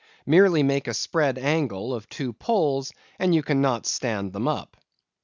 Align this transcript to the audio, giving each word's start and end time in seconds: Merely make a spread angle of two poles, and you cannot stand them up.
Merely 0.25 0.63
make 0.63 0.87
a 0.87 0.95
spread 0.95 1.37
angle 1.37 1.93
of 1.93 2.09
two 2.09 2.33
poles, 2.33 2.91
and 3.19 3.35
you 3.35 3.43
cannot 3.43 3.85
stand 3.85 4.33
them 4.33 4.47
up. 4.47 4.75